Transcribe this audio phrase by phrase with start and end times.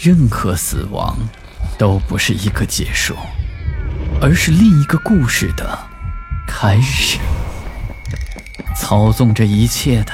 [0.00, 1.18] 任何死亡
[1.76, 3.16] 都不是一个结束，
[4.22, 5.76] 而是另一个故事的
[6.46, 7.18] 开始。
[8.76, 10.12] 操纵这一切的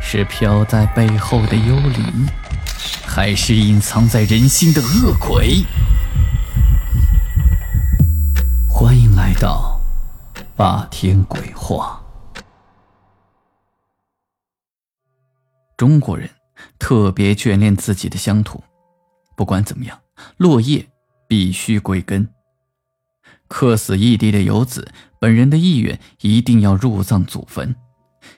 [0.00, 2.26] 是飘在背后的幽灵，
[3.06, 5.62] 还是隐藏在人心的恶鬼？
[8.66, 9.78] 欢迎来到
[10.56, 12.00] 霸天鬼话。
[15.76, 16.30] 中国人
[16.78, 18.64] 特别眷恋自己的乡土，
[19.36, 20.00] 不管怎么样，
[20.36, 20.88] 落叶
[21.28, 22.28] 必须归根。
[23.48, 27.74] 客死异地的游子，本人的意愿一定要入葬祖坟；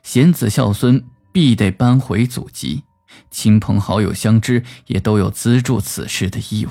[0.02, 2.82] 贤子孝孙必得搬回祖籍；
[3.30, 6.70] 亲朋好友相知，也都有资助此事的义务。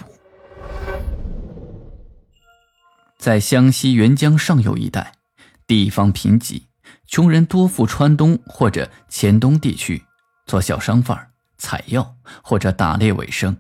[3.18, 5.14] 在湘西沅江上游一带，
[5.66, 6.64] 地方贫瘠，
[7.08, 10.04] 穷人多赴川东或者黔东地区。
[10.46, 13.56] 做小商贩、采药或者打猎为生，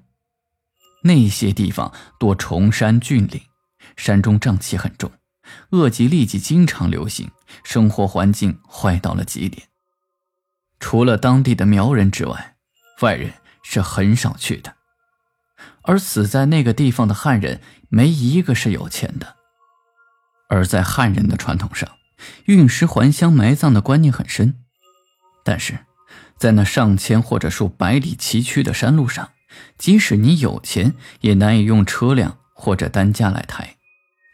[1.04, 3.42] 那些地方多崇山峻岭，
[3.96, 5.12] 山中瘴气很重，
[5.72, 7.30] 恶疾痢疾经常流行，
[7.64, 9.68] 生活环境坏到了极点。
[10.80, 12.56] 除了当地的苗人之外，
[13.02, 14.76] 外人是很少去的。
[15.84, 19.36] 而死在那个地方的汉人，没一个是有钱的。
[20.50, 21.90] 而在汉人的传统上，
[22.46, 24.60] 运尸还乡埋葬的观念很深，
[25.44, 25.86] 但是。
[26.36, 29.30] 在那上千或者数百里崎岖的山路上，
[29.78, 33.78] 即使你有钱，也难以用车辆或者担架来抬。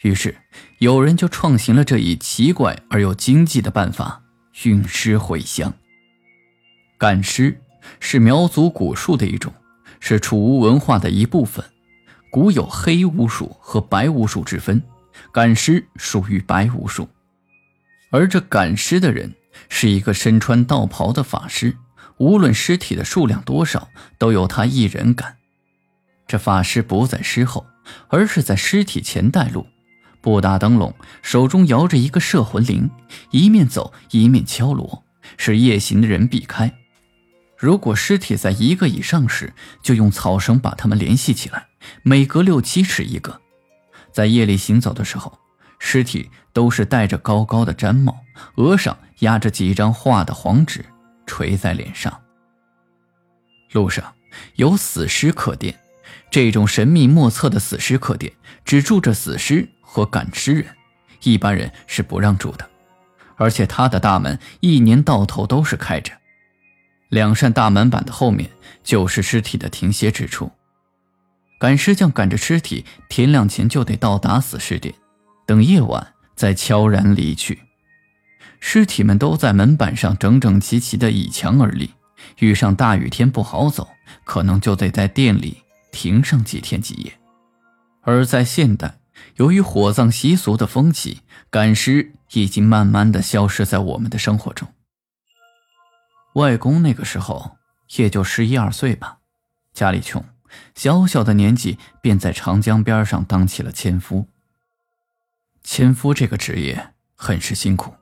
[0.04, 0.38] 于是，
[0.80, 4.22] 有人就创行了这一奇怪而又经济的办法——
[4.64, 5.74] 运尸回乡。
[6.98, 7.62] 赶尸
[8.00, 9.54] 是苗族古术的一种，
[10.00, 11.64] 是楚巫文化的一部分。
[12.32, 14.82] 古有黑巫术和白巫术之分，
[15.34, 17.10] 赶尸属于白巫术。
[18.12, 19.34] 而这赶尸的人
[19.68, 21.76] 是一个身穿道袍的法师。
[22.20, 25.38] 无论尸体的数量多少，都由他一人赶。
[26.28, 27.66] 这法师不在尸后，
[28.10, 29.66] 而是在尸体前带路，
[30.22, 32.90] 不打灯笼，手中摇着一个摄魂铃，
[33.32, 35.04] 一面走一面敲锣，
[35.38, 36.72] 使夜行的人避开。
[37.58, 41.68] 如果尸体在一个以上时，就用草绳把它们联系起来，
[42.04, 43.42] 每隔六七尺一个。
[44.12, 45.40] 在夜里行走的时候，
[45.80, 48.18] 尸体都是戴着高高的毡帽，
[48.56, 50.86] 额上压着几张画的黄纸。
[51.30, 52.12] 垂在脸上。
[53.72, 54.16] 路上
[54.56, 55.80] 有死尸客店，
[56.32, 58.34] 这种神秘莫测的死尸客店
[58.66, 60.66] 只住着死尸和赶尸人，
[61.22, 62.68] 一般人是不让住的。
[63.36, 66.12] 而且他的大门一年到头都是开着，
[67.10, 68.50] 两扇大门板的后面
[68.84, 70.52] 就是尸体的停歇之处。
[71.60, 74.96] 赶尸匠赶着尸体，天亮前就得到达死尸店，
[75.46, 77.60] 等夜晚再悄然离去。
[78.60, 81.94] 尸体们都在门板上整整齐齐地倚墙而立，
[82.40, 83.90] 遇上大雨天不好走，
[84.24, 87.14] 可能就得在店里停上几天几夜。
[88.02, 89.00] 而在现代，
[89.36, 94.68] 由于火葬习俗的风气，赶尸已经慢慢地消失在我们的生活中。
[96.34, 97.58] 外公那个时候
[97.96, 99.20] 也就十一二岁吧，
[99.74, 100.24] 家里穷，
[100.76, 104.28] 小小的年纪便在长江边上当起了纤夫。
[105.64, 107.94] 纤夫这个职业很是辛苦。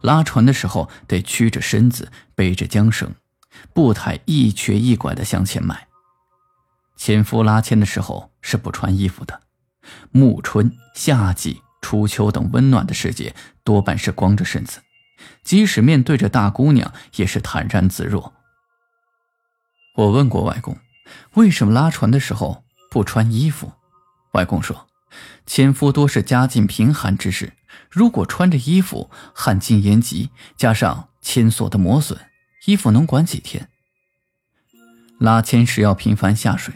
[0.00, 3.14] 拉船的时候得屈着身子，背着缰绳，
[3.72, 5.88] 步态一瘸一拐地向前迈。
[6.96, 9.40] 纤夫拉纤的时候是不穿衣服的，
[10.10, 14.80] 暮春、夏季、初秋等温暖的时节，多半是光着身子，
[15.42, 18.34] 即使面对着大姑娘，也是坦然自若。
[19.96, 20.76] 我问过外公，
[21.34, 23.72] 为什么拉船的时候不穿衣服？
[24.32, 24.89] 外公说。
[25.46, 27.52] 纤夫多是家境贫寒之士，
[27.90, 32.18] 如果穿着衣服，旱尽延疾，加上铅索的磨损，
[32.66, 33.68] 衣服能管几天？
[35.18, 36.74] 拉纤时要频繁下水，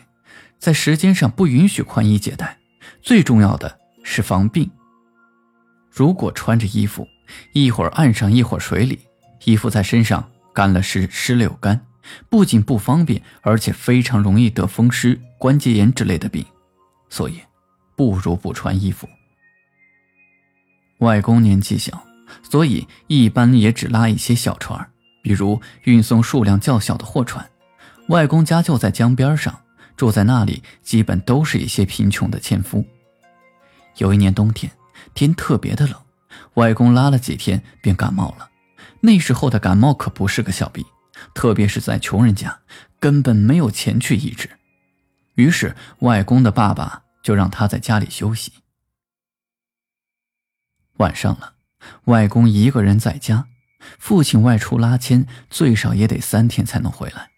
[0.59, 2.59] 在时间上不允许宽衣解带，
[3.00, 4.71] 最重要的是防病。
[5.91, 7.06] 如果穿着衣服，
[7.53, 8.99] 一会儿岸上一会儿水里，
[9.45, 11.87] 衣服在身上干了湿，湿了又干，
[12.28, 16.45] 不仅不方便，而且非常容易得风湿、关节炎之类的病，
[17.09, 17.41] 所以。
[17.96, 19.08] 不如不穿衣服。
[20.98, 22.04] 外公年纪小，
[22.42, 24.88] 所以一般也只拉一些小船，
[25.22, 27.48] 比如运送数量较小的货船。
[28.08, 29.60] 外公家就在江边上，
[29.96, 32.84] 住在那里，基本都是一些贫穷的纤夫。
[33.98, 34.72] 有一年冬天，
[35.14, 35.96] 天特别的冷，
[36.54, 38.50] 外公拉了几天便感冒了。
[39.00, 40.84] 那时候的感冒可不是个小病，
[41.34, 42.60] 特别是在穷人家，
[42.98, 44.48] 根本没有钱去医治。
[45.34, 47.03] 于是外公的爸爸。
[47.24, 48.53] 就让他在家里休息。
[50.98, 51.54] 晚上了，
[52.04, 53.48] 外公一个人在家，
[53.98, 57.30] 父亲外出拉纤，最少也得三天才能回来。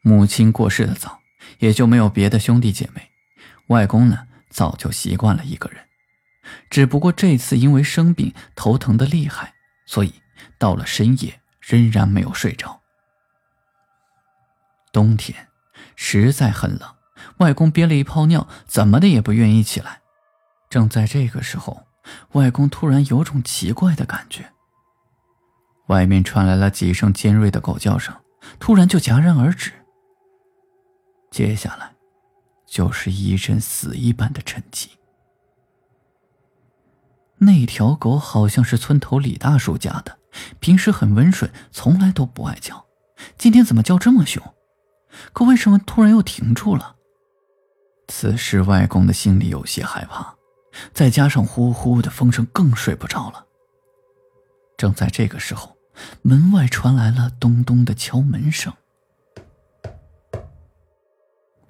[0.00, 1.20] 母亲过世的早，
[1.58, 3.10] 也就没有别的兄弟姐妹。
[3.66, 5.84] 外公呢，早就习惯了一个人，
[6.70, 9.54] 只不过这次因为生病头疼的厉害，
[9.86, 10.14] 所以
[10.58, 12.80] 到了深夜仍然没有睡着。
[14.92, 15.48] 冬天
[15.96, 16.94] 实在很冷，
[17.38, 20.00] 外公憋了一泡尿，怎么的也不愿意起来。
[20.68, 21.86] 正在这个时候，
[22.32, 24.52] 外公突然有种奇怪的感觉。
[25.88, 28.14] 外面传来了几声尖锐的狗叫声，
[28.58, 29.72] 突然就戛然而止。
[31.30, 31.92] 接下来，
[32.66, 34.86] 就是一阵死一般的沉寂。
[37.38, 40.18] 那条狗好像是村头李大叔家的，
[40.60, 42.86] 平时很温顺，从来都不爱叫，
[43.36, 44.42] 今天怎么叫这么凶？
[45.32, 46.96] 可为什么突然又停住了？
[48.14, 50.36] 此时外公的心里有些害怕，
[50.92, 53.46] 再加上呼呼的风声，更睡不着了。
[54.76, 55.74] 正在这个时候，
[56.20, 58.70] 门外传来了咚咚的敲门声。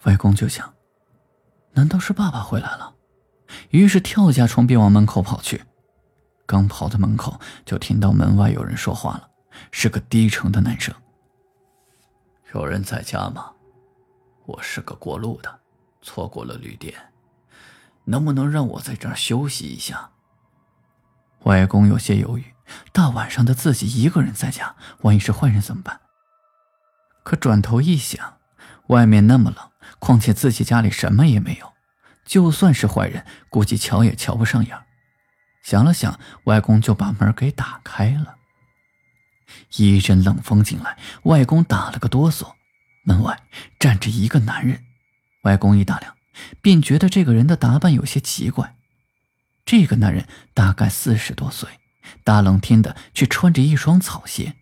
[0.03, 0.75] 外公就想，
[1.75, 2.97] 难道是爸爸回来了？
[3.71, 5.62] 于是跳下床，便往门口跑去。
[6.45, 9.31] 刚跑到门口，就听到门外有人说话了，
[9.71, 10.93] 是个低沉的男声。
[12.53, 13.53] 有人在家吗？
[14.45, 15.62] 我是个过路的，
[16.02, 17.12] 错过了旅店，
[18.04, 20.10] 能不能让我在这儿休息一下？
[21.44, 22.54] 外公有些犹豫，
[22.93, 26.00] 大晚上的自己一个人在家，万一是坏人怎么办？
[27.25, 28.38] 可转头一想，
[28.88, 31.72] 外面那么冷，况且自己家里什么也没有，
[32.25, 34.76] 就算是坏人，估计瞧也瞧不上眼。
[35.62, 38.37] 想了想，外公就把门给打开了。
[39.76, 42.52] 一阵冷风进来，外公打了个哆嗦。
[43.04, 43.43] 门外
[43.78, 44.84] 站着一个男人，
[45.43, 46.15] 外公一打量，
[46.61, 48.77] 便觉得这个人的打扮有些奇怪。
[49.65, 51.69] 这个男人大概四十多岁，
[52.25, 54.56] 大冷天的却穿着一双草鞋，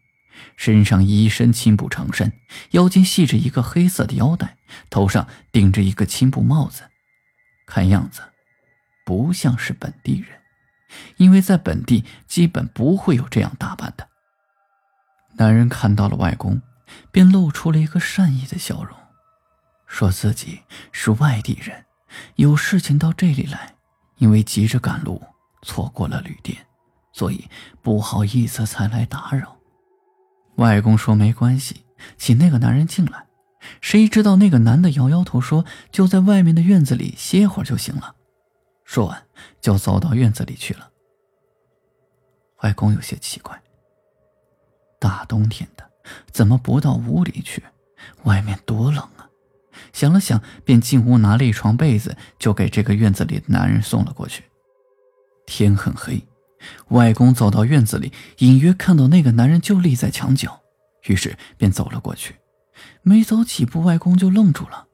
[0.57, 2.33] 身上一身青布长衫，
[2.73, 4.57] 腰间系着一个黑色的腰带，
[4.91, 6.83] 头上顶着一个青布帽子，
[7.67, 8.23] 看样子
[9.05, 10.41] 不像是本地人，
[11.17, 14.09] 因为在本地基本不会有这样打扮的。
[15.35, 16.61] 男人看到了外公，
[17.11, 18.97] 便露出了一个善意的笑容，
[19.91, 20.61] 说自己
[20.93, 21.85] 是外地人，
[22.37, 23.75] 有事情到这里来，
[24.19, 25.21] 因为急着赶路，
[25.63, 26.65] 错过了旅店，
[27.13, 27.45] 所以
[27.83, 29.57] 不好意思才来打扰。
[30.55, 31.85] 外公说没关系，
[32.17, 33.27] 请那个男人进来。
[33.81, 38.15] 谁知道那个男的摇摇头说就在外面的院子里歇会儿就行了。
[38.85, 39.27] 说完
[39.61, 40.89] 就走到院子里去了。
[42.63, 43.61] 外公有些奇怪。
[45.01, 45.91] 大冬天的，
[46.31, 47.63] 怎么不到屋里去？
[48.23, 49.07] 外面多冷！
[49.93, 54.45] 想了想，便进屋拿了一床被子，就给这个院子里的男人送了过去。
[55.47, 56.23] 天很黑，
[56.89, 60.61] 外公走到院子里，隐约看到那个男人就立在墙角，
[61.07, 62.37] 于是便走了过去。
[63.03, 64.87] 没走几步，外公就愣住了，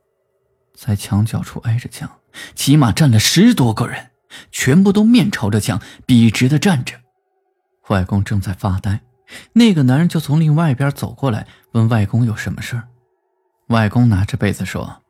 [0.74, 2.10] 在墙角处挨着墙，
[2.54, 4.10] 起码站了十多个人，
[4.50, 6.96] 全部都面朝着墙，笔直的站着。
[7.88, 9.00] 外公正在发呆。
[9.54, 12.88] 那个男人就从另外一边走过来，问外公有什么事儿
[13.68, 15.02] 外公拿着被子说：“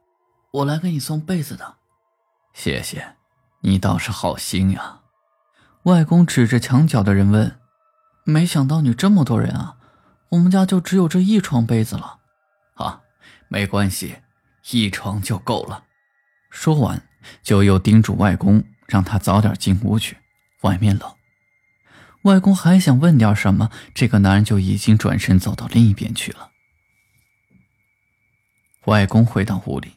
[0.50, 1.76] 我来给你送被子的。”
[2.55, 3.17] 谢谢，
[3.61, 5.00] 你倒是好心呀。
[5.82, 7.61] 外公指着墙角的人问
[8.25, 9.76] ：“没想到你这么多人啊，
[10.31, 12.20] 我们家就只有这一床被子了。”
[12.76, 13.03] 啊，
[13.49, 14.17] 没关系，
[14.70, 15.85] 一床就够了。
[16.49, 17.03] 说完，
[17.43, 20.17] 就又叮嘱外公，让他早点进屋去，
[20.63, 21.13] 外面冷。
[22.22, 26.53] 外公还想问点什么，这个男人就已经转身走到另一边去了。
[28.86, 29.93] 外公回到屋里，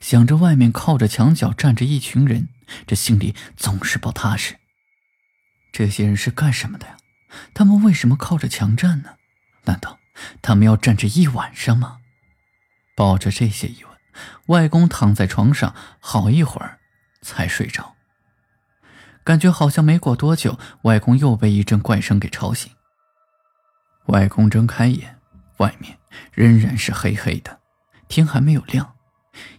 [0.00, 2.48] 想着外面靠着墙角站着一群人，
[2.86, 4.56] 这心里总是不踏实。
[5.72, 6.96] 这些人是干什么的呀？
[7.54, 9.16] 他们为什么靠着墙站呢？
[9.64, 9.98] 难道
[10.42, 11.98] 他们要站着一晚上吗？
[12.96, 13.92] 抱着这些疑问，
[14.46, 16.80] 外公躺在床上好一会儿，
[17.22, 17.94] 才睡着。
[19.22, 22.72] 感觉好像没过多久，外公又被一阵怪声给吵醒。
[24.06, 25.18] 外公睁开眼，
[25.58, 25.98] 外面
[26.32, 27.59] 仍然是黑黑的，
[28.10, 28.96] 天还没有亮。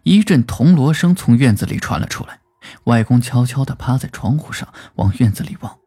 [0.04, 2.42] 一阵铜锣声从院子里传了出来，
[2.84, 5.80] 外公悄悄地趴在窗户上往院子里望，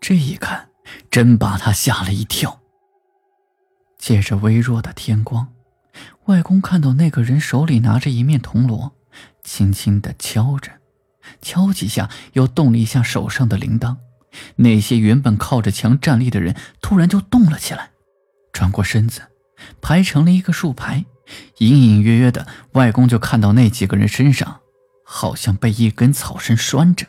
[0.00, 0.70] 这一看
[1.10, 2.60] 真把他吓了一跳。
[3.98, 5.48] 借着微弱的天光，
[6.26, 8.94] 外公看到那个人手里拿着一面铜锣，
[9.42, 10.70] 轻轻地敲着。
[11.42, 13.96] 敲几下，又动了一下手上的铃铛。
[14.56, 17.90] 那些原本靠着墙站立的人突然就动了起来，
[18.52, 19.22] 转过身子，
[19.80, 21.04] 排成了一个竖排。
[21.58, 24.60] 隐隐约约的，外公就看到那几个人身上
[25.04, 27.06] 好像被一根草绳拴着。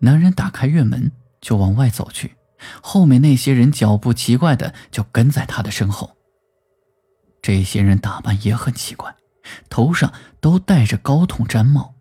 [0.00, 2.36] 男人打开院门就往外走去，
[2.82, 6.16] 后面那些人脚步奇怪的就跟在他的身后。
[7.40, 9.14] 这些人打扮也很奇怪，
[9.68, 11.94] 头上都戴着高筒毡帽。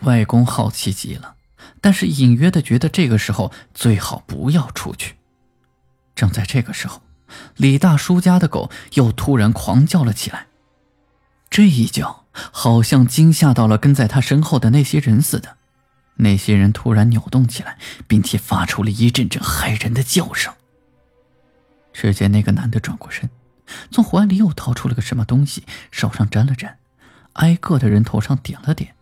[0.00, 1.36] 外公好奇极了，
[1.80, 5.14] 但是隐约的觉得这个时候最好不要出去。
[6.14, 7.00] 正在这个时候，
[7.56, 10.46] 李大叔家的狗又突然狂叫了起来。
[11.50, 15.56] 这一叫好像惊吓到了跟在他身后的那些人似的，
[16.16, 17.78] 那些人突然扭动起来，
[18.08, 20.52] 并且发出了一阵阵骇人的叫声。
[21.92, 23.30] 只见那个男的转过身，
[23.92, 26.78] 从怀里又掏出了个什么东西，手上沾了沾，
[27.34, 28.96] 挨个的人头上点了点，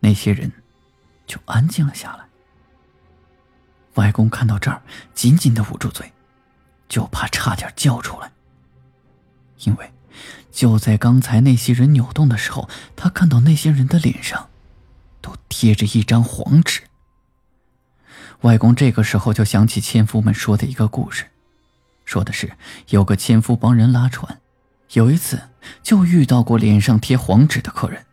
[0.00, 0.50] 那些人
[1.26, 2.24] 就安静了下来。
[3.96, 4.80] 外公看到这儿，
[5.12, 6.10] 紧紧的捂住嘴。
[6.92, 8.30] 就怕差点叫出来，
[9.60, 9.90] 因为
[10.50, 14.50] 就在刚才那些人扭动的时候，他看到那些人的脸上
[15.22, 16.82] 都贴着一张黄纸。
[18.42, 21.30] 外公这个时候就想起纤夫们说的一个故事，
[22.04, 22.52] 说的是
[22.90, 24.42] 有个纤夫帮人拉船，
[24.92, 25.48] 有一次
[25.82, 28.04] 就遇到过脸上贴黄纸的客人。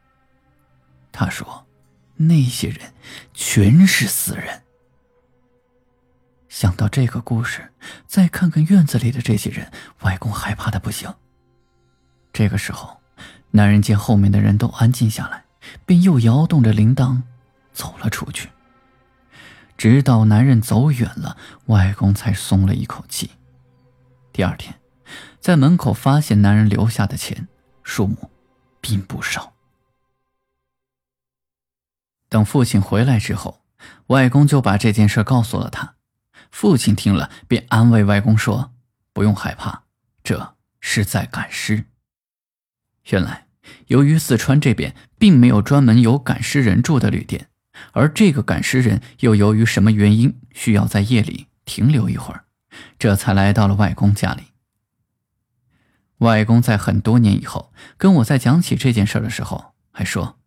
[1.11, 1.67] 他说，
[2.15, 2.93] 那些人
[3.33, 4.61] 全是死人。
[6.49, 7.71] 想到这个故事，
[8.07, 11.13] 再看看院子里的这些人，外公害怕的不行。
[12.33, 12.99] 这个时候，
[13.51, 15.45] 男人见后面的人都安静下来，
[15.85, 17.21] 便又摇动着铃铛
[17.71, 18.49] 走了出去。
[19.77, 21.37] 直到男人走远了，
[21.67, 23.31] 外公才松了一口气。
[24.33, 24.75] 第二天，
[25.39, 27.47] 在门口发现男人留下的钱，
[27.83, 28.31] 数目
[28.81, 29.53] 并不少。
[32.27, 33.61] 等父亲回来之后，
[34.07, 35.95] 外公就把这件事告诉了他。
[36.51, 38.73] 父亲听了，便安慰外公说
[39.13, 39.83] ：“不用害怕，
[40.23, 41.85] 这是在赶尸。
[43.09, 43.47] 原来，
[43.87, 47.49] 由于四川这边并没有专门有赶尸人住的旅店，
[47.93, 52.45] 而这个赶尸人又由于什么原因需要在夜里停留一会儿，
[52.97, 54.43] 这才来到了外公家里。
[56.17, 60.39] 外公在很多年以后跟我在讲起这件事的时候，还说：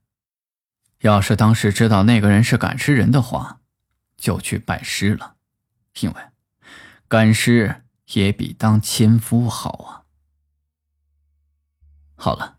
[1.00, 3.60] 要是当时知道那个人是赶尸人的话，
[4.16, 5.36] 就去拜师了。”
[6.00, 6.16] 因为，
[7.06, 7.82] 赶尸
[8.14, 10.02] 也比当纤夫好啊。
[12.14, 12.56] 好了，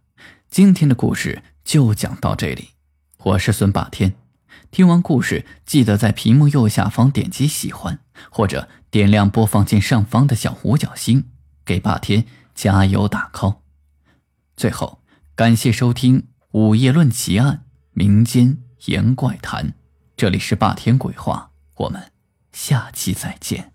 [0.50, 2.72] 今天的故事就讲到这里。
[3.18, 4.16] 我是孙霸天，
[4.70, 8.00] 听完故事记得在屏幕右下方点击喜欢，
[8.30, 11.30] 或者点亮播放键上方的小五角星，
[11.66, 13.62] 给霸天加油打 call。
[14.56, 15.02] 最后，
[15.36, 16.22] 感谢收听
[16.52, 19.74] 《午夜论奇案》民间言怪谈，
[20.16, 22.13] 这里是霸天鬼话，我们。
[22.54, 23.73] 下期再见。